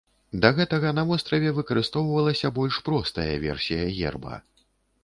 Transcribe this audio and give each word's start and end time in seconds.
Да 0.43 0.49
гэтага 0.59 0.93
на 0.99 1.03
востраве 1.09 1.51
выкарыстоўвалася 1.59 2.53
больш 2.59 2.81
простая 2.89 3.31
версія 3.47 3.87
герба. 4.01 4.35